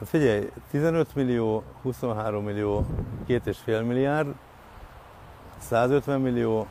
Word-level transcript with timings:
Hát 0.00 0.08
figyelj, 0.08 0.50
15 0.70 1.14
millió, 1.14 1.62
23 1.82 2.44
millió, 2.44 2.86
2,5 3.28 3.86
milliárd, 3.86 4.34
150 5.58 6.20
millió, 6.20 6.66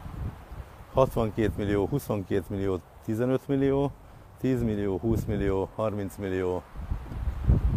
62 0.94 1.52
millió, 1.58 1.86
22 1.86 2.44
millió, 2.50 2.80
15 3.06 3.48
millió, 3.48 3.92
10 4.40 4.64
millió, 4.64 4.98
20 4.98 5.26
millió, 5.26 5.70
30 5.76 6.16
millió, 6.16 6.64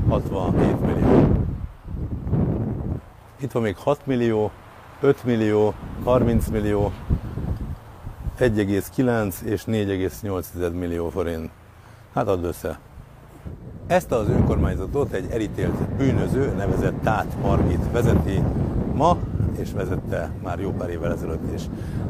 67 0.08 0.80
millió. 0.80 1.44
Itt 3.40 3.52
van 3.52 3.62
még 3.62 3.76
6 3.76 4.06
millió, 4.06 4.50
5 5.00 5.24
millió, 5.24 5.74
30 6.04 6.48
millió, 6.48 6.92
1,9 8.38 9.40
és 9.42 9.64
4,8 9.64 10.72
millió 10.72 11.08
forint. 11.08 11.50
Hát 12.12 12.28
add 12.28 12.44
össze. 12.44 12.78
Ezt 13.92 14.12
az 14.12 14.28
önkormányzatot 14.28 15.12
egy 15.12 15.30
elítélt 15.30 15.96
bűnöző, 15.96 16.52
nevezett 16.56 17.02
Tát 17.02 17.36
Margit 17.42 17.90
vezeti 17.92 18.42
ma, 18.94 19.16
és 19.58 19.72
vezette 19.72 20.30
már 20.42 20.60
jó 20.60 20.70
pár 20.70 20.90
évvel 20.90 21.12
ezelőtt 21.12 21.54
is. 21.54 21.62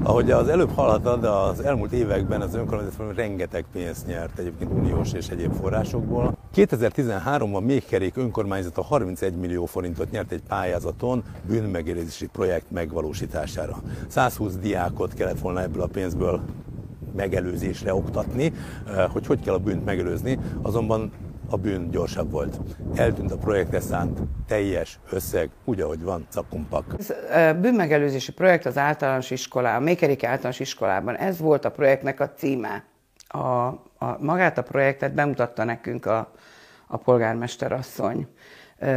Ahogy 0.02 0.30
az 0.30 0.48
előbb 0.48 0.70
hallhattad, 0.74 1.24
az 1.24 1.60
elmúlt 1.60 1.92
években 1.92 2.40
az 2.40 2.54
önkormányzat 2.54 3.14
rengeteg 3.14 3.64
pénzt 3.72 4.06
nyert 4.06 4.38
egyébként 4.38 4.70
uniós 4.72 5.12
és 5.12 5.28
egyéb 5.28 5.52
forrásokból. 5.60 6.36
2013-ban 6.54 7.64
még 7.64 7.84
kerék 7.84 8.16
önkormányzata 8.16 8.82
31 8.82 9.36
millió 9.36 9.66
forintot 9.66 10.10
nyert 10.10 10.32
egy 10.32 10.42
pályázaton 10.48 11.22
bűnmegérzési 11.48 12.26
projekt 12.26 12.70
megvalósítására. 12.70 13.82
120 14.06 14.56
diákot 14.56 15.14
kellett 15.14 15.40
volna 15.40 15.62
ebből 15.62 15.82
a 15.82 15.86
pénzből 15.86 16.40
megelőzésre 17.16 17.94
oktatni, 17.94 18.52
eh, 18.86 19.04
hogy 19.08 19.26
hogy 19.26 19.40
kell 19.40 19.54
a 19.54 19.58
bűnt 19.58 19.84
megelőzni, 19.84 20.38
azonban 20.62 21.12
a 21.52 21.56
bűn 21.56 21.90
gyorsabb 21.90 22.30
volt. 22.30 22.58
Eltűnt 22.94 23.32
a 23.32 23.36
projektre 23.36 23.80
szánt 23.80 24.18
teljes 24.46 24.98
összeg, 25.10 25.50
úgy, 25.64 25.80
ahogy 25.80 26.02
van, 26.02 26.26
cakumpak. 26.30 26.94
Ez 26.98 27.10
a 27.10 27.54
bűnmegelőzési 27.60 28.32
projekt 28.32 28.66
az 28.66 28.78
általános 28.78 29.30
iskolában, 29.30 29.80
a 29.80 29.84
Mékerik 29.84 30.24
általános 30.24 30.60
iskolában, 30.60 31.16
ez 31.16 31.38
volt 31.38 31.64
a 31.64 31.70
projektnek 31.70 32.20
a 32.20 32.30
címe. 32.30 32.84
A, 33.28 33.38
a, 33.38 34.16
magát 34.18 34.58
a 34.58 34.62
projektet 34.62 35.14
bemutatta 35.14 35.64
nekünk 35.64 36.06
a, 36.06 36.32
a 36.86 36.96
polgármester 36.96 37.72
asszony. 37.72 38.26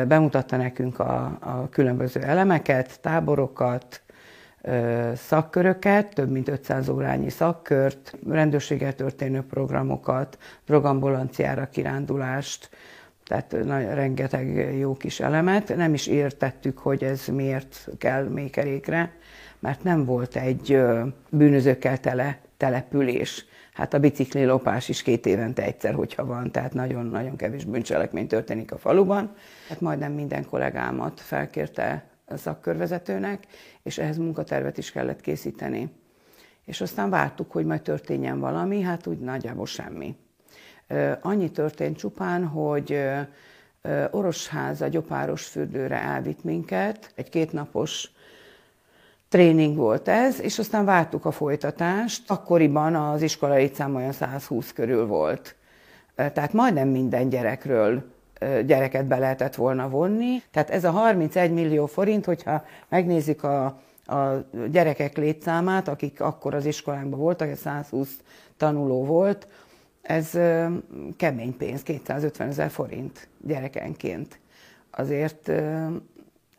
Bemutatta 0.08 0.58
nekünk 0.58 1.00
a, 1.00 1.38
a 1.40 1.70
különböző 1.70 2.22
elemeket, 2.22 3.00
táborokat, 3.02 4.02
szakköröket, 5.16 6.14
több 6.14 6.32
mint 6.32 6.48
500 6.48 6.90
órányi 6.90 7.30
szakkört, 7.30 8.16
rendőrséggel 8.30 8.96
történő 8.96 9.42
programokat, 9.42 10.38
drogambulanciára 10.66 11.70
kirándulást, 11.70 12.70
tehát 13.26 13.54
rengeteg 13.94 14.76
jó 14.78 14.94
kis 14.94 15.20
elemet. 15.20 15.76
Nem 15.76 15.94
is 15.94 16.08
értettük, 16.08 16.78
hogy 16.78 17.04
ez 17.04 17.28
miért 17.28 17.90
kell 17.98 18.24
mékerékre, 18.24 19.12
mert 19.60 19.84
nem 19.84 20.06
volt 20.06 20.36
egy 20.36 20.82
bűnözőkkel 21.30 22.00
tele 22.00 22.40
település. 22.58 23.46
Hát 23.74 23.94
a 23.94 24.00
bicikli 24.00 24.46
lopás 24.46 24.90
is 24.90 25.02
két 25.02 25.26
évente 25.26 25.64
egyszer, 25.64 25.94
hogyha 25.94 26.26
van, 26.26 26.52
tehát 26.52 26.74
nagyon-nagyon 26.74 27.36
kevés 27.36 27.64
bűncselekmény 27.66 28.28
történik 28.28 28.72
a 28.72 28.78
faluban. 28.78 29.36
Hát 29.70 29.82
majdnem 29.82 30.12
minden 30.12 30.46
kollégámat 30.46 31.22
felkérte 31.22 32.04
szakkörvezetőnek, 32.28 33.48
és 33.84 33.98
ehhez 33.98 34.18
munkatervet 34.18 34.78
is 34.78 34.92
kellett 34.92 35.22
készíteni. 35.22 35.90
És 36.66 36.82
aztán 36.82 37.10
vártuk, 37.10 37.52
hogy 37.52 37.66
majd 37.66 37.82
történjen 37.82 38.40
valami, 38.40 38.82
hát 38.82 39.08
úgy 39.08 39.20
nagyjából 39.20 39.66
semmi. 39.66 40.16
Annyi 41.22 41.52
történt 41.52 41.98
csupán, 41.98 42.46
hogy 42.46 43.02
Orosház 44.12 44.82
a 44.82 44.88
Gyopáros 44.88 45.46
fürdőre 45.46 46.02
elvitt 46.02 46.44
minket, 46.44 47.12
egy 47.16 47.30
kétnapos 47.30 48.12
tréning 49.30 49.76
volt 49.76 50.08
ez, 50.08 50.42
és 50.42 50.60
aztán 50.60 50.86
vártuk 50.86 51.26
a 51.26 51.32
folytatást. 51.32 52.32
Akkoriban 52.32 52.96
az 52.96 53.22
iskolai 53.22 53.62
létszám 53.62 53.96
olyan 53.96 54.12
120 54.12 54.74
körül 54.74 55.06
volt. 55.06 55.56
Tehát 56.16 56.54
majdnem 56.54 56.88
minden 56.88 57.30
gyerekről 57.30 58.14
gyereket 58.66 59.06
be 59.06 59.18
lehetett 59.18 59.56
volna 59.56 59.90
vonni. 59.90 60.42
Tehát 60.52 60.70
ez 60.70 60.84
a 60.84 60.92
31 60.92 61.52
millió 61.52 61.86
forint, 61.86 62.26
hogyha 62.26 62.66
megnézzük 62.90 63.44
a, 63.44 63.66
a 64.06 64.46
gyerekek 64.72 65.18
létszámát, 65.18 65.88
akik 65.88 66.22
akkor 66.22 66.54
az 66.54 66.66
iskolánkban 66.66 67.20
voltak, 67.20 67.50
ez 67.50 67.60
120 67.60 68.20
tanuló 68.58 69.06
volt, 69.06 69.48
ez 70.02 70.30
kemény 71.18 71.58
pénz, 71.58 71.84
250 71.84 72.48
ezer 72.48 72.70
forint 72.70 73.28
gyerekenként. 73.42 74.40
Azért 74.92 75.50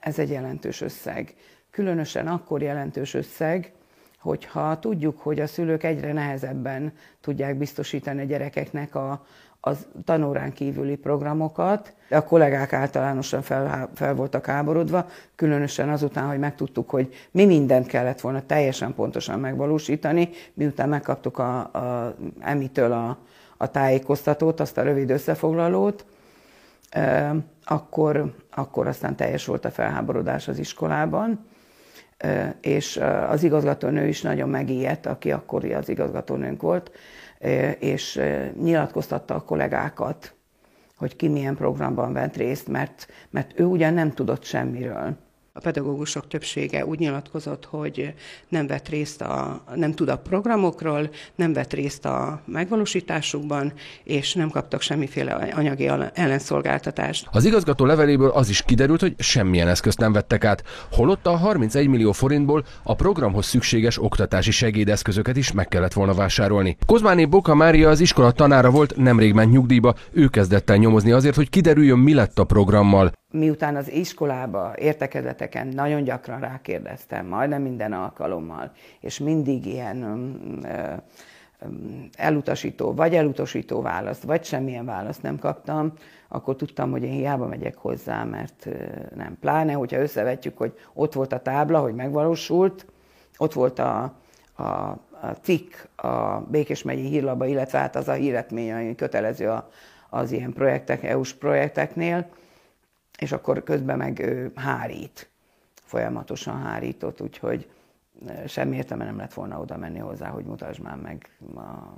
ez 0.01 0.19
egy 0.19 0.31
jelentős 0.31 0.81
összeg. 0.81 1.35
Különösen 1.71 2.27
akkor 2.27 2.63
jelentős 2.63 3.15
összeg, 3.15 3.73
hogyha 4.19 4.79
tudjuk, 4.79 5.19
hogy 5.19 5.41
a 5.41 5.47
szülők 5.47 5.83
egyre 5.83 6.13
nehezebben 6.13 6.93
tudják 7.21 7.57
biztosítani 7.57 8.21
a 8.21 8.25
gyerekeknek 8.25 8.95
a, 8.95 9.27
az 9.67 9.87
tanórán 10.05 10.53
kívüli 10.53 10.97
programokat. 10.97 11.95
A 12.11 12.25
kollégák 12.25 12.73
általánosan 12.73 13.43
fel, 13.43 13.91
fel 13.95 14.15
voltak 14.15 14.47
háborodva, 14.47 15.09
különösen 15.37 15.89
azután, 15.89 16.27
hogy 16.27 16.39
megtudtuk, 16.39 16.91
hogy 16.91 17.15
mi 17.31 17.45
mindent 17.45 17.87
kellett 17.87 18.21
volna 18.21 18.47
teljesen 18.47 18.95
pontosan 18.95 19.41
megvalósítani, 19.41 20.29
miután 20.55 20.89
megkaptuk 20.89 21.39
a, 21.39 21.59
a 21.59 22.15
Emitől 22.41 22.93
a, 22.93 23.19
a 23.57 23.71
tájékoztatót, 23.71 24.61
azt 24.61 24.79
a 24.79 24.83
rövid 24.83 25.11
összefoglalót, 25.11 26.05
akkor, 27.65 28.35
akkor 28.51 28.87
aztán 28.87 29.17
teljes 29.17 29.47
volt 29.47 29.65
a 29.65 29.71
felháborodás 29.71 30.49
az 30.49 30.59
iskolában, 30.59 31.47
és 32.61 33.01
az 33.29 33.43
igazgatónő 33.43 34.07
is 34.07 34.23
nagyon 34.23 34.49
megijedt, 34.49 35.07
aki 35.07 35.33
akkori 35.33 35.73
az 35.73 35.89
igazgatónőnk 35.89 36.63
volt, 36.63 36.91
és 37.79 38.21
nyilatkoztatta 38.61 39.35
a 39.35 39.43
kollégákat, 39.43 40.35
hogy 40.97 41.17
ki 41.17 41.29
milyen 41.29 41.57
programban 41.57 42.13
vett 42.13 42.37
részt, 42.37 42.69
mert, 42.69 43.09
mert 43.31 43.61
ő 43.61 43.65
ugyan 43.65 43.95
nem 43.95 44.13
tudott 44.13 44.45
semmiről. 44.45 45.17
A 45.57 45.61
pedagógusok 45.61 46.29
többsége 46.29 46.87
úgy 46.87 46.99
nyilatkozott, 46.99 47.65
hogy 47.65 48.15
nem 48.49 48.67
vett 48.67 48.89
részt 48.89 49.21
a, 49.23 49.63
nem 49.75 49.93
tud 49.93 50.09
a 50.09 50.19
programokról, 50.19 51.11
nem 51.35 51.53
vett 51.53 51.73
részt 51.73 52.05
a 52.05 52.41
megvalósításukban, 52.45 53.73
és 54.05 54.35
nem 54.35 54.51
kaptak 54.51 54.81
semmiféle 54.81 55.33
anyagi 55.33 55.91
ellenszolgáltatást. 56.15 57.29
Az 57.31 57.45
igazgató 57.45 57.85
leveléből 57.85 58.31
az 58.31 58.49
is 58.49 58.63
kiderült, 58.63 59.01
hogy 59.01 59.15
semmilyen 59.19 59.69
eszközt 59.69 59.99
nem 59.99 60.13
vettek 60.13 60.45
át, 60.45 60.63
holott 60.91 61.27
a 61.27 61.37
31 61.37 61.89
millió 61.89 62.13
forintból 62.13 62.65
a 62.83 62.95
programhoz 62.95 63.47
szükséges 63.47 64.03
oktatási 64.03 64.51
segédeszközöket 64.51 65.37
is 65.37 65.53
meg 65.53 65.69
kellett 65.69 65.93
volna 65.93 66.15
vásárolni. 66.15 66.77
Kozmáné 66.87 67.25
Boka 67.25 67.55
Mária 67.55 67.89
az 67.89 68.01
iskola 68.01 68.33
tanára 68.33 68.71
volt, 68.71 68.97
nemrég 68.97 69.33
ment 69.33 69.53
nyugdíjba, 69.53 69.95
ő 70.13 70.27
kezdett 70.27 70.71
el 70.71 70.77
nyomozni 70.77 71.13
azért, 71.13 71.37
hogy 71.37 71.51
kiderüljön, 71.51 71.99
mi 71.99 72.15
lett 72.15 72.39
a 72.39 72.45
programmal 72.45 73.13
miután 73.31 73.77
az 73.77 73.91
iskolába 73.91 74.73
értekezleteken 74.79 75.67
nagyon 75.67 76.03
gyakran 76.03 76.41
rákérdeztem, 76.41 77.27
majdnem 77.27 77.63
minden 77.63 77.93
alkalommal, 77.93 78.73
és 79.01 79.19
mindig 79.19 79.67
ilyen 79.67 79.97
um, 79.97 80.59
um, 81.63 82.09
elutasító, 82.17 82.95
vagy 82.95 83.15
elutasító 83.15 83.83
választ, 83.83 84.23
vagy 84.23 84.45
semmilyen 84.45 84.85
választ 84.85 85.23
nem 85.23 85.39
kaptam, 85.39 85.93
akkor 86.29 86.57
tudtam, 86.57 86.91
hogy 86.91 87.03
én 87.03 87.13
hiába 87.13 87.47
megyek 87.47 87.77
hozzá, 87.77 88.25
mert 88.25 88.69
nem. 89.15 89.37
Pláne, 89.41 89.73
hogyha 89.73 90.01
összevetjük, 90.01 90.59
hogy 90.59 90.75
ott 90.95 91.13
volt 91.13 91.33
a 91.33 91.41
tábla, 91.41 91.81
hogy 91.81 91.95
megvalósult, 91.95 92.87
ott 93.39 93.53
volt 93.53 93.79
a, 93.79 94.15
a, 94.53 94.63
a 94.63 95.37
cikk 95.43 95.75
a 95.97 96.41
Békés 96.41 96.83
megyi 96.83 97.07
hírlapba, 97.09 97.47
illetve 97.47 97.79
hát 97.79 97.97
az 97.97 98.09
a 98.09 98.13
híretmény, 98.13 98.73
ami 98.73 98.95
kötelező 98.95 99.49
a, 99.49 99.69
az 100.11 100.33
ilyen 100.33 100.53
projektek, 100.53 101.03
EU-s 101.03 101.33
projekteknél, 101.35 102.27
és 103.19 103.33
akkor 103.33 103.63
közben 103.63 103.97
meg 103.97 104.19
ő 104.19 104.53
hárít, 104.55 105.31
folyamatosan 105.75 106.63
hárított, 106.63 107.21
úgyhogy 107.21 107.69
semmi 108.47 108.77
értelme 108.77 109.05
nem 109.05 109.17
lett 109.17 109.35
volna 109.35 109.61
oda 109.61 109.77
menni 109.77 109.99
hozzá, 109.99 110.29
hogy 110.29 110.45
mutasd 110.45 110.81
már 110.81 110.97
meg 110.97 111.31
a 111.55 111.97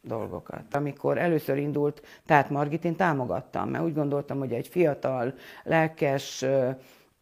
dolgokat. 0.00 0.74
Amikor 0.74 1.18
először 1.18 1.56
indult, 1.56 2.02
tehát 2.26 2.50
Margit 2.50 2.84
én 2.84 2.96
támogattam, 2.96 3.68
mert 3.68 3.84
úgy 3.84 3.94
gondoltam, 3.94 4.38
hogy 4.38 4.52
egy 4.52 4.68
fiatal, 4.68 5.34
lelkes 5.64 6.44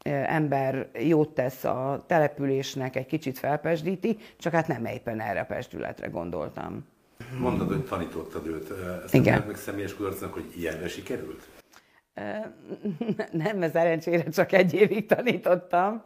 ember 0.04 0.90
jót 0.98 1.34
tesz 1.34 1.64
a 1.64 2.04
településnek, 2.06 2.96
egy 2.96 3.06
kicsit 3.06 3.38
felpesdíti, 3.38 4.18
csak 4.38 4.52
hát 4.52 4.68
nem 4.68 4.84
éppen 4.84 5.20
erre 5.20 5.40
a 5.40 5.44
pestületre 5.44 6.06
gondoltam. 6.06 6.86
Mondtad, 7.38 7.68
hogy 7.68 7.84
tanítottad 7.84 8.46
őt. 8.46 8.70
Ezt 9.04 9.14
Igen. 9.14 9.44
meg 9.46 9.56
személyes 9.56 9.94
kudarcnak, 9.94 10.32
hogy 10.32 10.52
ilyenre 10.56 10.88
sikerült? 10.88 11.48
Nem, 13.32 13.58
mert 13.58 13.72
szerencsére 13.72 14.22
csak 14.22 14.52
egy 14.52 14.74
évig 14.74 15.06
tanítottam, 15.06 16.02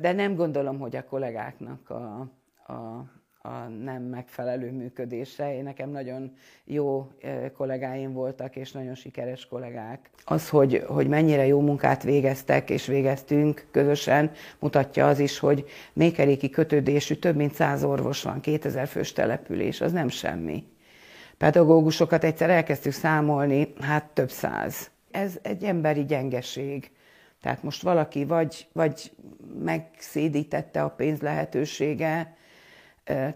de 0.00 0.12
nem 0.12 0.34
gondolom, 0.34 0.78
hogy 0.78 0.96
a 0.96 1.04
kollégáknak 1.04 1.90
a, 1.90 2.30
a, 2.66 3.04
a 3.48 3.68
nem 3.82 4.02
megfelelő 4.02 4.70
működésre. 4.70 5.56
Én 5.56 5.62
nekem 5.62 5.90
nagyon 5.90 6.36
jó 6.64 7.12
kollégáim 7.56 8.12
voltak, 8.12 8.56
és 8.56 8.72
nagyon 8.72 8.94
sikeres 8.94 9.46
kollégák. 9.46 10.10
Az, 10.24 10.48
hogy, 10.48 10.84
hogy 10.86 11.08
mennyire 11.08 11.46
jó 11.46 11.60
munkát 11.60 12.02
végeztek 12.02 12.70
és 12.70 12.86
végeztünk 12.86 13.66
közösen, 13.70 14.30
mutatja 14.58 15.06
az 15.08 15.18
is, 15.18 15.38
hogy 15.38 15.64
Mékeréki 15.92 16.50
kötődésű 16.50 17.14
több 17.14 17.36
mint 17.36 17.54
száz 17.54 17.84
orvos 17.84 18.22
van, 18.22 18.40
2000 18.40 18.86
fős 18.86 19.12
település, 19.12 19.80
az 19.80 19.92
nem 19.92 20.08
semmi. 20.08 20.64
Pedagógusokat 21.38 22.24
egyszer 22.24 22.50
elkezdtük 22.50 22.92
számolni, 22.92 23.72
hát 23.80 24.04
több 24.04 24.30
száz. 24.30 24.90
Ez 25.16 25.38
egy 25.42 25.64
emberi 25.64 26.04
gyengeség. 26.04 26.90
Tehát 27.40 27.62
most 27.62 27.82
valaki 27.82 28.24
vagy, 28.24 28.68
vagy 28.72 29.12
megszédítette 29.58 30.82
a 30.82 30.90
pénz 30.90 31.20
lehetősége, 31.20 32.36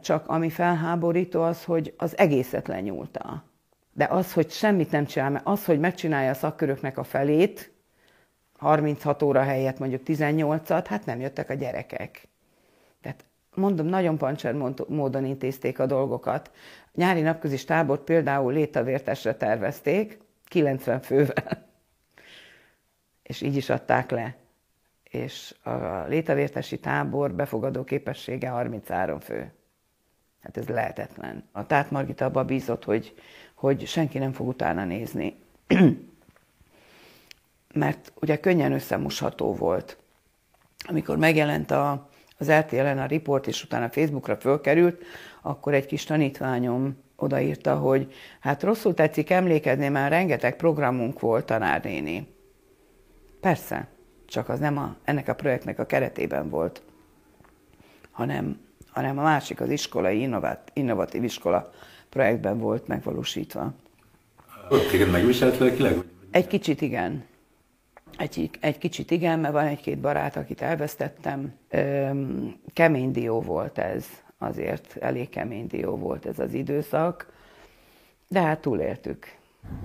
csak 0.01 0.29
ami 0.29 0.51
felháborító 0.51 1.43
az, 1.43 1.65
hogy 1.65 1.95
az 1.97 2.19
egészet 2.19 2.69
lenyúlta. 2.69 3.45
De 3.93 4.05
az, 4.05 4.33
hogy 4.33 4.51
semmit 4.51 4.91
nem 4.91 5.05
csinál, 5.05 5.31
mert 5.31 5.47
az, 5.47 5.65
hogy 5.65 5.81
megcsinálja 5.81 6.31
a 6.31 6.35
szakköröknek 6.35 6.99
a 6.99 7.05
felét, 7.05 7.73
36 8.59 9.23
óra 9.23 9.43
helyett 9.43 9.79
mondjuk 9.79 10.03
18-at, 10.07 10.85
hát 10.89 11.07
nem 11.07 11.21
jöttek 11.21 11.51
a 11.51 11.55
gyerekek. 11.55 12.29
Tehát 13.03 13.25
mondom, 13.55 13.87
nagyon 13.87 14.19
pancser 14.19 14.55
módon 14.89 15.25
intézték 15.25 15.79
a 15.79 15.87
dolgokat. 15.87 16.51
A 16.87 16.91
nyári 16.95 17.21
napközis 17.21 17.65
tábort 17.65 18.03
például 18.03 18.53
létavértesre 18.53 19.35
tervezték, 19.35 20.19
90 20.49 21.01
fővel, 21.01 21.69
és 23.31 23.41
így 23.41 23.57
is 23.57 23.71
adták 23.71 24.11
le. 24.11 24.37
És 25.03 25.55
a 25.63 26.07
létavértesi 26.09 26.79
tábor 26.79 27.33
befogadó 27.33 27.85
képessége 27.85 28.49
33 28.49 29.21
fő. 29.21 29.53
Hát 30.43 30.57
ez 30.57 30.69
lehetetlen. 30.69 31.49
A 31.53 31.67
Tát 31.67 31.91
Margita 31.91 32.25
abba 32.25 32.45
bízott, 32.45 32.85
hogy, 32.85 33.15
hogy 33.55 33.87
senki 33.87 34.19
nem 34.19 34.33
fog 34.33 34.49
utána 34.49 34.85
nézni. 34.85 35.37
Mert 37.75 38.13
ugye 38.21 38.41
könnyen 38.41 38.73
összemosható 38.73 39.55
volt. 39.55 39.99
Amikor 40.89 41.17
megjelent 41.17 41.71
a, 41.71 42.11
az 42.39 42.51
RTL-en 42.51 42.99
a 42.99 43.07
riport, 43.07 43.47
és 43.47 43.65
utána 43.65 43.91
Facebookra 43.91 44.37
fölkerült, 44.37 45.05
akkor 45.43 45.75
egy 45.75 45.87
kis 45.87 46.05
tanítványom 46.05 46.97
odaírta, 47.17 47.77
hogy 47.77 48.13
hát 48.41 48.63
rosszul 48.63 48.95
tetszik 48.95 49.31
emlékezni, 49.31 49.89
mert 49.89 50.11
rengeteg 50.11 50.57
programunk 50.57 51.21
volt, 51.21 51.47
tanárnéni. 51.47 52.39
Persze, 53.41 53.89
csak 54.27 54.49
az 54.49 54.59
nem 54.59 54.79
a, 54.79 54.97
ennek 55.05 55.29
a 55.29 55.35
projektnek 55.35 55.79
a 55.79 55.87
keretében 55.87 56.49
volt, 56.49 56.83
hanem 58.11 58.69
hanem 58.91 59.19
a 59.19 59.23
másik 59.23 59.61
az 59.61 59.71
iskolai 59.71 60.21
innovat, 60.21 60.71
innovatív 60.73 61.25
iskola 61.25 61.73
projektben 62.09 62.59
volt 62.59 62.87
megvalósítva. 62.87 63.73
Téged 64.91 65.11
megviselt 65.11 65.59
lelkileg? 65.59 65.95
Egy 66.31 66.47
kicsit 66.47 66.81
igen. 66.81 67.25
Egy, 68.17 68.51
egy 68.61 68.79
kicsit 68.79 69.11
igen, 69.11 69.39
mert 69.39 69.53
van 69.53 69.67
egy-két 69.67 69.99
barát, 69.99 70.37
akit 70.37 70.63
elvesztettem. 70.63 71.55
Öm, 71.69 72.57
kemény 72.73 73.11
dió 73.11 73.41
volt 73.41 73.79
ez, 73.79 74.07
azért 74.39 74.97
elég 74.97 75.29
kemény 75.29 75.67
dió 75.67 75.97
volt 75.97 76.27
ez 76.27 76.39
az 76.39 76.55
időszak, 76.55 77.33
de 78.29 78.41
hát 78.41 78.61
túléltük. 78.61 79.39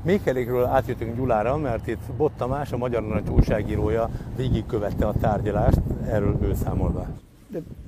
Mékelékről 0.03 0.65
átjöttünk 0.65 1.15
Gyulára, 1.15 1.57
mert 1.57 1.87
itt 1.87 2.11
Bott 2.17 2.37
Tamás, 2.37 2.71
a 2.71 2.77
Magyar 2.77 3.03
Nagy 3.03 3.29
újságírója 3.29 4.09
végigkövette 4.35 5.07
a 5.07 5.13
tárgyalást, 5.19 5.79
erről 6.07 6.37
ő 6.41 6.53
számol 6.53 6.89
be 6.89 7.24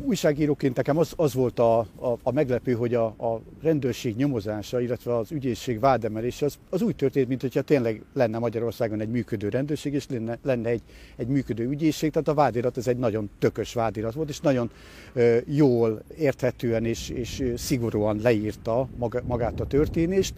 újságíróként 0.04 0.76
nekem 0.76 0.98
az, 0.98 1.14
az 1.16 1.34
volt 1.34 1.60
a, 1.60 1.80
a, 1.80 2.18
a 2.24 2.32
meglepő, 2.32 2.74
hogy 2.74 2.94
a, 2.94 3.06
a 3.06 3.42
rendőrség 3.62 4.16
nyomozása, 4.16 4.80
illetve 4.82 5.16
az 5.16 5.32
ügyészség 5.32 5.80
vádemelése 5.80 6.46
az, 6.46 6.58
az 6.70 6.82
úgy 6.82 6.96
történt, 6.96 7.28
mint 7.28 7.42
hogyha 7.42 7.62
tényleg 7.62 8.02
lenne 8.14 8.38
Magyarországon 8.38 9.00
egy 9.00 9.10
működő 9.10 9.50
rendőrség, 9.50 9.94
és 9.94 10.06
lenne, 10.10 10.38
lenne 10.44 10.70
egy, 10.70 10.82
egy 11.16 11.28
működő 11.28 11.68
ügyészség. 11.68 12.12
Tehát 12.12 12.28
a 12.28 12.34
vádirat 12.34 12.78
ez 12.78 12.88
egy 12.88 12.98
nagyon 12.98 13.30
tökös 13.40 13.74
vádirat 13.74 14.14
volt, 14.14 14.30
és 14.30 14.40
nagyon 14.40 14.72
ö, 15.14 15.38
jól, 15.46 16.02
érthetően 16.18 16.86
és, 16.86 17.10
és 17.10 17.54
szigorúan 17.56 18.20
leírta 18.22 18.88
maga, 18.98 19.22
magát 19.26 19.60
a 19.60 19.66
történést, 19.66 20.34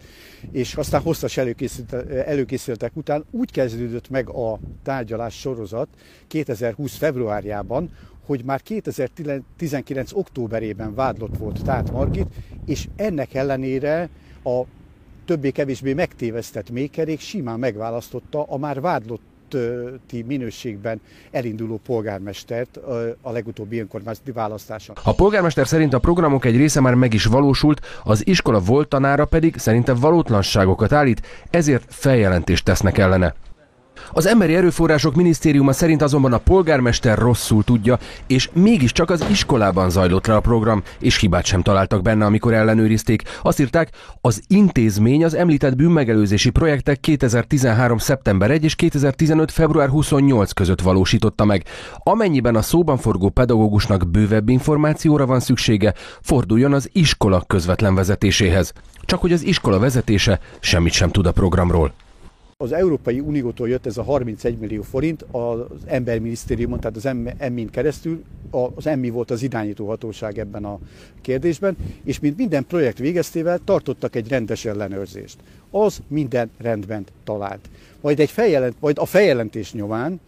és 0.50 0.74
aztán 0.74 1.00
hosszas 1.00 1.38
előkészületek 2.24 2.96
után 2.96 3.24
úgy 3.30 3.50
kezdődött 3.50 4.10
meg 4.10 4.28
a 4.28 4.58
tárgyalás 4.82 5.38
sorozat 5.38 5.88
2020 6.26 6.96
februárjában, 6.96 7.90
hogy 8.30 8.44
már 8.44 8.62
2019. 8.62 10.12
októberében 10.12 10.94
vádlott 10.94 11.36
volt 11.36 11.62
Tát 11.62 11.92
Margit, 11.92 12.26
és 12.66 12.88
ennek 12.96 13.34
ellenére 13.34 14.08
a 14.44 14.60
többé-kevésbé 15.24 15.92
megtévesztett 15.92 16.70
mékerék 16.70 17.20
simán 17.20 17.58
megválasztotta 17.58 18.42
a 18.42 18.58
már 18.58 18.80
vádlott 18.80 19.56
minőségben 20.26 21.00
elinduló 21.30 21.80
polgármestert 21.86 22.76
a 23.22 23.30
legutóbbi 23.30 23.78
önkormányzati 23.78 24.32
választáson. 24.32 24.96
A 25.04 25.14
polgármester 25.14 25.66
szerint 25.66 25.94
a 25.94 25.98
programok 25.98 26.44
egy 26.44 26.56
része 26.56 26.80
már 26.80 26.94
meg 26.94 27.14
is 27.14 27.24
valósult, 27.24 27.80
az 28.04 28.26
iskola 28.26 28.60
volt 28.60 28.88
tanára 28.88 29.24
pedig 29.24 29.56
szerinte 29.56 29.94
valótlanságokat 29.94 30.92
állít, 30.92 31.26
ezért 31.50 31.84
feljelentést 31.88 32.64
tesznek 32.64 32.98
ellene. 32.98 33.34
Az 34.12 34.26
Emberi 34.26 34.54
Erőforrások 34.54 35.14
Minisztériuma 35.14 35.72
szerint 35.72 36.02
azonban 36.02 36.32
a 36.32 36.38
polgármester 36.38 37.18
rosszul 37.18 37.64
tudja, 37.64 37.98
és 38.26 38.50
mégiscsak 38.52 39.10
az 39.10 39.24
iskolában 39.30 39.90
zajlott 39.90 40.26
le 40.26 40.34
a 40.34 40.40
program, 40.40 40.82
és 40.98 41.16
hibát 41.16 41.44
sem 41.44 41.62
találtak 41.62 42.02
benne, 42.02 42.24
amikor 42.24 42.52
ellenőrizték. 42.52 43.22
Azt 43.42 43.60
írták, 43.60 43.90
az 44.20 44.42
intézmény 44.46 45.24
az 45.24 45.34
említett 45.34 45.76
bűnmegelőzési 45.76 46.50
projektek 46.50 47.00
2013. 47.00 47.98
szeptember 47.98 48.50
1 48.50 48.64
és 48.64 48.74
2015. 48.74 49.50
február 49.50 49.88
28 49.88 50.52
között 50.52 50.80
valósította 50.80 51.44
meg. 51.44 51.64
Amennyiben 51.98 52.56
a 52.56 52.62
szóban 52.62 52.96
forgó 52.96 53.28
pedagógusnak 53.28 54.10
bővebb 54.10 54.48
információra 54.48 55.26
van 55.26 55.40
szüksége, 55.40 55.94
forduljon 56.20 56.72
az 56.72 56.88
iskola 56.92 57.44
közvetlen 57.46 57.94
vezetéséhez. 57.94 58.72
Csak 59.00 59.20
hogy 59.20 59.32
az 59.32 59.44
iskola 59.44 59.78
vezetése 59.78 60.40
semmit 60.60 60.92
sem 60.92 61.10
tud 61.10 61.26
a 61.26 61.32
programról. 61.32 61.92
Az 62.62 62.72
Európai 62.72 63.20
Uniótól 63.20 63.68
jött 63.68 63.86
ez 63.86 63.96
a 63.96 64.02
31 64.02 64.58
millió 64.58 64.82
forint 64.82 65.22
az 65.22 65.60
Emberminisztériumon, 65.86 66.80
tehát 66.80 66.96
az 66.96 67.06
EMMI-n 67.38 67.70
keresztül, 67.70 68.24
az 68.74 68.86
EMMI 68.86 69.10
volt 69.10 69.30
az 69.30 69.42
irányító 69.42 69.86
hatóság 69.86 70.38
ebben 70.38 70.64
a 70.64 70.78
kérdésben, 71.20 71.76
és 72.04 72.20
mint 72.20 72.36
minden 72.36 72.66
projekt 72.66 72.98
végeztével 72.98 73.60
tartottak 73.64 74.16
egy 74.16 74.28
rendes 74.28 74.64
ellenőrzést. 74.64 75.36
Az 75.70 76.02
minden 76.06 76.50
rendben 76.58 77.04
talált. 77.24 77.68
Majd, 78.00 78.20
egy 78.20 78.30
feljelent, 78.30 78.74
majd 78.80 78.98
a 78.98 79.04
feljelentés 79.04 79.72
nyomán 79.72 80.20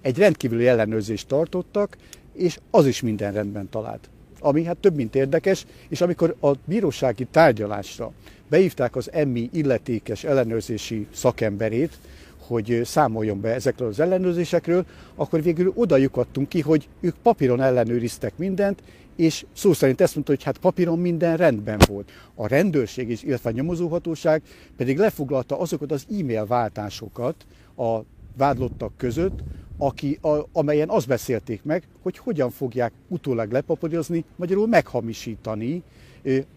egy 0.00 0.18
rendkívüli 0.18 0.66
ellenőrzést 0.66 1.28
tartottak, 1.28 1.96
és 2.32 2.58
az 2.70 2.86
is 2.86 3.00
minden 3.00 3.32
rendben 3.32 3.68
talált. 3.68 4.08
Ami 4.40 4.64
hát 4.64 4.76
több 4.76 4.94
mint 4.94 5.14
érdekes, 5.14 5.66
és 5.88 6.00
amikor 6.00 6.36
a 6.40 6.50
bírósági 6.64 7.24
tárgyalásra 7.24 8.12
beívták 8.48 8.96
az 8.96 9.12
emmi 9.12 9.48
illetékes 9.52 10.24
ellenőrzési 10.24 11.06
szakemberét, 11.12 11.98
hogy 12.46 12.80
számoljon 12.84 13.40
be 13.40 13.54
ezekről 13.54 13.88
az 13.88 14.00
ellenőrzésekről, 14.00 14.84
akkor 15.14 15.42
végül 15.42 15.72
oda 15.74 15.96
lyukadtunk 15.96 16.48
ki, 16.48 16.60
hogy 16.60 16.88
ők 17.00 17.14
papíron 17.22 17.60
ellenőriztek 17.60 18.32
mindent, 18.36 18.82
és 19.16 19.44
szó 19.52 19.72
szerint 19.72 20.00
ezt 20.00 20.14
mondta, 20.14 20.32
hogy 20.32 20.42
hát 20.42 20.58
papíron 20.58 20.98
minden 20.98 21.36
rendben 21.36 21.78
volt. 21.88 22.10
A 22.34 22.46
rendőrség 22.46 23.10
és 23.10 23.22
illetve 23.22 23.50
a 23.50 23.52
nyomozóhatóság 23.52 24.42
pedig 24.76 24.98
lefoglalta 24.98 25.58
azokat 25.58 25.92
az 25.92 26.06
e-mail 26.18 26.46
váltásokat 26.46 27.34
a 27.76 28.00
vádlottak 28.40 28.92
között, 28.96 29.38
aki, 29.78 30.18
a, 30.22 30.46
amelyen 30.52 30.88
azt 30.88 31.06
beszélték 31.06 31.62
meg, 31.62 31.82
hogy 32.02 32.18
hogyan 32.18 32.50
fogják 32.50 32.92
utólag 33.08 33.52
lepapírozni, 33.52 34.24
magyarul 34.36 34.66
meghamisítani 34.66 35.82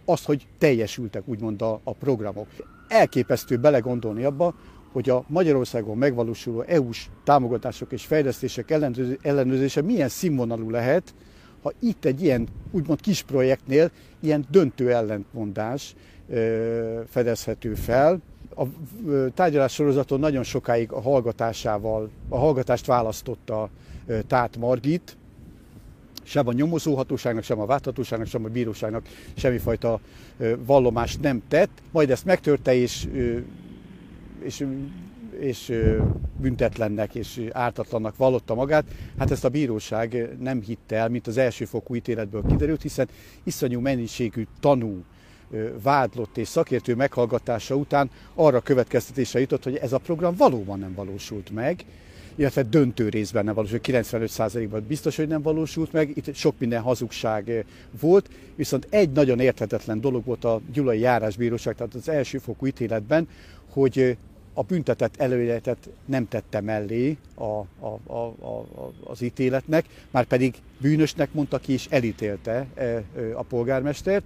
azt, 0.06 0.26
hogy 0.26 0.48
teljesültek 0.58 1.24
úgymond 1.26 1.62
a, 1.62 1.80
a 1.84 1.92
programok. 1.94 2.48
Elképesztő 2.88 3.58
belegondolni 3.58 4.24
abba, 4.24 4.56
hogy 4.92 5.10
a 5.10 5.24
Magyarországon 5.28 5.98
megvalósuló 5.98 6.62
EU-s 6.62 7.10
támogatások 7.24 7.92
és 7.92 8.06
fejlesztések 8.06 8.72
ellenőrzése 9.22 9.82
milyen 9.82 10.10
színvonalú 10.10 10.70
lehet, 10.70 11.14
ha 11.62 11.72
itt 11.80 12.06
egy 12.06 12.24
ilyen 12.24 12.48
úgymond 12.72 13.02
kis 13.02 13.22
projektnél 13.22 13.92
ilyen 14.20 14.46
döntő 14.52 14.92
ellentmondás 14.94 15.96
fedezhető 17.10 17.74
fel. 17.74 18.22
A 18.56 18.64
tárgyalás 19.34 19.74
sorozaton 19.74 20.20
nagyon 20.20 20.44
sokáig 20.44 20.92
a 20.92 21.02
hallgatásával, 21.02 22.10
a 22.30 22.38
hallgatást 22.38 22.86
választotta 22.86 23.70
Tát 24.28 24.58
Margit, 24.58 25.18
sem 26.24 26.48
a 26.48 26.54
nyomozóhatóságnak, 26.54 27.44
sem 27.44 27.60
a 27.60 27.66
válthatóságnak, 27.66 28.28
sem 28.28 28.46
a 28.46 28.48
bíróságnak 28.48 29.06
semmifajta 29.36 30.00
vallomást 30.66 31.22
nem 31.22 31.42
tett, 31.48 31.82
majd 31.92 32.10
ezt 32.10 32.26
megtörte, 32.26 32.74
és, 32.76 33.08
és 34.44 34.66
és 35.40 35.74
büntetlennek 36.38 37.16
és 37.16 37.42
ártatlannak 37.52 38.18
vallotta 38.18 38.56
magát. 38.56 38.86
Hát 39.18 39.32
ezt 39.32 39.46
a 39.46 39.50
bíróság 39.50 40.30
nem 40.40 40.62
hitte 40.62 40.96
el, 40.96 41.10
mint 41.10 41.28
az 41.28 41.38
elsőfokú 41.38 41.96
ítéletből 41.96 42.44
kiderült, 42.48 42.82
hiszen 42.82 43.08
iszonyú 43.44 43.80
mennyiségű 43.80 44.48
tanú, 44.60 45.04
vádlott 45.84 46.38
és 46.38 46.48
szakértő 46.48 46.96
meghallgatása 46.96 47.76
után 47.76 48.10
arra 48.34 48.62
következtetése 48.62 49.40
jutott, 49.40 49.64
hogy 49.64 49.76
ez 49.76 49.94
a 49.94 49.98
program 49.98 50.36
valóban 50.36 50.80
nem 50.80 50.94
valósult 50.94 51.50
meg, 51.50 51.86
illetve 52.36 52.64
döntő 52.64 53.10
részben 53.10 53.46
nem 53.46 53.54
valósult, 53.54 53.86
95%-ban 53.88 54.86
biztos, 54.88 55.16
hogy 55.16 55.28
nem 55.28 55.42
valósult 55.42 55.92
meg, 55.92 56.12
itt 56.16 56.36
sok 56.36 56.56
minden 56.58 56.82
hazugság 56.82 57.66
volt, 58.00 58.30
viszont 58.56 58.88
egy 58.90 59.12
nagyon 59.12 59.40
érthetetlen 59.40 60.02
dolog 60.02 60.26
volt 60.26 60.44
a 60.44 60.62
Gyulai 60.74 61.00
Járásbíróság, 61.00 61.76
tehát 61.76 61.94
az 61.94 62.10
elsőfokú 62.10 62.66
ítéletben, 62.66 63.28
hogy 63.70 64.18
a 64.54 64.62
büntetett 64.62 65.16
előéletet 65.18 65.90
nem 66.06 66.28
tette 66.28 66.62
mellé 66.62 67.18
a, 67.36 67.44
a, 67.44 68.00
a, 68.06 68.14
a, 68.14 68.66
az 69.04 69.22
ítéletnek, 69.22 69.86
már 70.12 70.26
pedig 70.26 70.56
bűnösnek 70.78 71.34
mondta 71.34 71.58
ki 71.58 71.74
és 71.74 71.88
elítélte 71.90 72.68
a 73.36 73.44
polgármestert. 73.44 74.24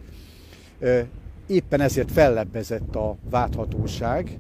Éppen 1.48 1.82
ezért 1.82 2.12
fellebbezett 2.12 2.96
a 2.96 3.18
válthatóság, 3.30 4.40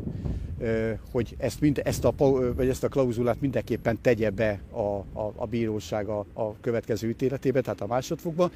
hogy 1.11 1.35
ezt, 1.37 1.61
mind, 1.61 1.81
ezt, 1.83 2.05
a, 2.05 2.13
vagy 2.55 2.67
ezt 2.67 2.83
a 2.83 2.87
klauzulát 2.87 3.41
mindenképpen 3.41 3.97
tegye 4.01 4.29
be 4.29 4.59
a, 4.71 5.19
a, 5.19 5.33
a 5.35 5.45
bíróság 5.45 6.07
a, 6.07 6.25
a 6.33 6.59
következő 6.61 7.09
ítéletébe, 7.09 7.61
tehát 7.61 7.81
a 7.81 7.87
másodfokban. 7.87 8.51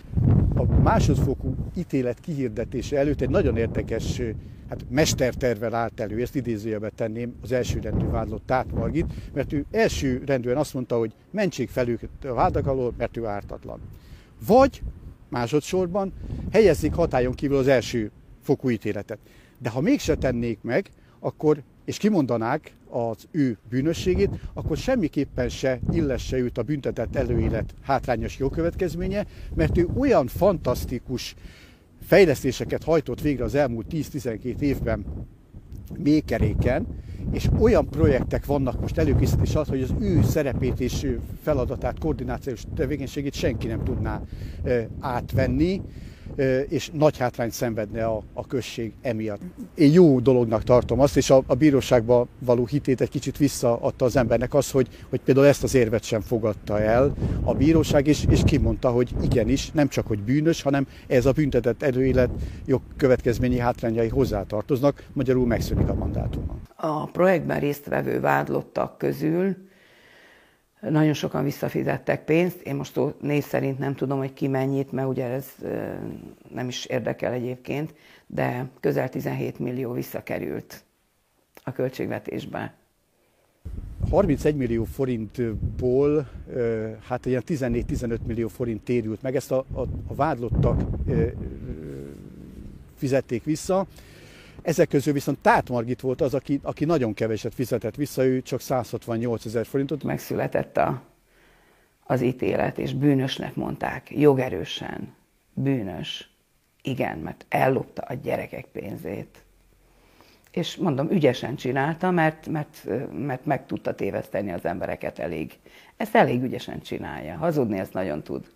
A 0.56 0.64
másodfokú 0.66 1.56
ítélet 1.76 2.20
kihirdetése 2.20 2.98
előtt 2.98 3.22
egy 3.22 3.30
nagyon 3.30 3.58
érdekes 3.58 4.22
hát 4.70 4.86
mestertervel 4.90 5.76
állt 5.76 6.00
elő, 6.00 6.22
ezt 6.22 6.36
idézőjelbe 6.36 6.90
tenném 6.90 7.34
az 7.42 7.52
elsőrendű 7.52 8.06
vádlott 8.06 8.46
Tát 8.46 8.72
Margit, 8.72 9.06
mert 9.34 9.54
ő 9.54 9.66
elsőrendűen 9.72 10.58
azt 10.58 10.74
mondta, 10.74 10.98
hogy 10.98 11.14
mentsék 11.32 11.70
fel 11.70 11.88
őket 11.88 12.10
a 12.26 12.34
vádak 12.34 12.68
alól, 12.68 12.94
mert 12.98 13.18
ő 13.18 13.26
ártatlan. 13.26 13.80
Vagy 14.48 14.82
másodszorban 15.32 16.14
helyezzék 16.52 16.94
hatályon 16.94 17.34
kívül 17.34 17.58
az 17.58 17.68
első 17.68 18.12
fokú 18.42 18.70
ítéletet. 18.70 19.20
De 19.58 19.70
ha 19.70 19.82
mégse 19.82 20.16
tennék 20.16 20.62
meg, 20.62 20.90
akkor 21.20 21.64
és 21.86 21.98
kimondanák 21.98 22.76
az 22.90 23.28
ő 23.32 23.58
bűnösségét, 23.70 24.30
akkor 24.54 24.78
semmiképpen 24.78 25.50
se 25.50 25.80
illesse 25.92 26.38
őt 26.38 26.58
a 26.58 26.64
büntetett 26.64 27.16
előélet 27.16 27.74
hátrányos 27.82 28.38
jogkövetkezménye, 28.38 29.26
mert 29.56 29.78
ő 29.78 29.88
olyan 29.98 30.28
fantasztikus 30.28 31.36
fejlesztéseket 32.06 32.84
hajtott 32.84 33.22
végre 33.22 33.44
az 33.44 33.56
elmúlt 33.56 33.86
10-12 33.90 34.60
évben 34.60 35.06
mékeréken, 35.98 36.88
és 37.32 37.50
olyan 37.60 37.90
projektek 37.90 38.46
vannak 38.46 38.82
most 38.82 38.98
előkészítés 38.98 39.56
az, 39.56 39.68
hogy 39.68 39.82
az 39.82 39.94
ő 40.00 40.22
szerepét 40.24 40.80
és 40.80 41.18
feladatát, 41.42 42.00
koordinációs 42.00 42.64
tevékenységét 42.76 43.34
senki 43.34 43.68
nem 43.68 43.84
tudná 43.84 44.22
átvenni, 45.00 45.82
és 46.70 46.90
nagy 46.94 47.18
hátrányt 47.18 47.52
szenvedne 47.52 48.06
a, 48.06 48.24
a 48.34 48.48
község 48.48 48.94
emiatt. 49.02 49.42
Én 49.76 49.92
jó 49.92 50.20
dolognak 50.20 50.64
tartom 50.64 51.00
azt, 51.00 51.18
és 51.18 51.30
a, 51.30 51.44
a 51.46 51.56
bíróságba 51.56 52.28
való 52.40 52.66
hitét 52.66 53.02
egy 53.02 53.10
kicsit 53.10 53.38
visszaadta 53.38 54.06
az 54.06 54.16
embernek 54.16 54.54
az, 54.54 54.72
hogy, 54.72 54.88
hogy 55.10 55.22
például 55.22 55.48
ezt 55.48 55.64
az 55.64 55.76
érvet 55.76 56.04
sem 56.04 56.22
fogadta 56.22 56.80
el 56.80 57.14
a 57.44 57.54
bíróság, 57.54 58.08
és, 58.08 58.26
és 58.30 58.42
kimondta, 58.46 58.90
hogy 58.90 59.14
igenis, 59.22 59.72
nem 59.72 59.88
csak 59.88 60.08
hogy 60.08 60.24
bűnös, 60.24 60.62
hanem 60.62 60.88
ez 61.08 61.26
a 61.26 61.32
büntetett 61.32 61.84
előélet 61.84 62.30
jogkövetkezményi 62.66 63.58
hátrányai 63.58 64.08
hozzátartoznak, 64.08 65.04
magyarul 65.14 65.46
megszűnik 65.46 65.90
a 65.90 65.94
mandátuma. 65.94 66.56
A 66.76 67.06
projektben 67.06 67.60
résztvevő 67.60 68.20
vádlottak 68.20 68.98
közül 68.98 69.56
nagyon 70.90 71.14
sokan 71.14 71.44
visszafizettek 71.44 72.24
pénzt, 72.24 72.62
én 72.62 72.76
most 72.76 73.00
név 73.22 73.44
szerint 73.44 73.80
nem 73.80 73.96
tudom, 73.96 74.18
hogy 74.18 74.34
ki 74.34 74.48
mennyit, 74.48 74.92
mert 74.92 75.08
ugye 75.08 75.26
ez 75.26 75.48
nem 76.54 76.68
is 76.68 76.86
érdekel 76.86 77.32
egyébként, 77.32 77.94
de 78.28 78.70
közel 78.80 79.10
17 79.10 79.60
millió 79.60 79.92
visszakerült 79.92 80.84
a 81.64 81.72
költségvetésbe. 81.72 82.74
31 84.10 84.56
millió 84.56 84.84
forintból 84.84 86.30
hát 87.08 87.26
ilyen 87.26 87.44
14-15 87.48 88.18
millió 88.26 88.48
forint 88.48 88.82
térült 88.84 89.22
meg, 89.22 89.36
ezt 89.36 89.52
a, 89.52 89.66
a, 89.74 89.82
a 90.08 90.16
vádlottak 90.16 90.82
fizették 92.96 93.44
vissza. 93.44 93.88
Ezek 94.62 94.88
közül 94.88 95.14
viszont 95.14 95.40
Tát 95.40 95.70
Margit 95.70 96.02
volt 96.02 96.22
az, 96.22 96.34
aki, 96.34 96.60
aki 96.64 96.86
nagyon 96.86 97.14
keveset 97.14 97.54
fizetett 97.54 97.96
vissza, 97.96 98.26
ő 98.26 98.42
csak 98.42 98.62
168 98.62 99.46
ezer 99.46 99.66
forintot. 99.66 100.04
Megszületett 100.04 100.78
a, 100.78 101.02
az 102.04 102.22
ítélet, 102.22 102.78
és 102.78 102.94
bűnösnek 102.94 103.56
mondták, 103.56 104.12
jogerősen, 104.12 105.14
bűnös. 105.54 106.30
Igen, 106.82 107.18
mert 107.18 107.46
ellopta 107.50 108.02
a 108.02 108.14
gyerekek 108.14 108.66
pénzét. 108.66 109.44
És 110.52 110.76
mondom, 110.76 111.10
ügyesen 111.10 111.56
csinálta, 111.56 112.12
mert, 112.12 112.48
mert, 112.48 112.88
mert 113.14 113.46
meg 113.46 113.66
tudta 113.66 113.96
téveszteni 113.96 114.52
az 114.52 114.66
embereket 114.66 115.20
elég. 115.20 115.60
Ezt 115.98 116.16
elég 116.16 116.44
ügyesen 116.44 116.82
csinálja. 116.82 117.38
Hazudni 117.38 117.80
ezt 117.80 117.94
nagyon 117.94 118.24
tud. 118.24 118.52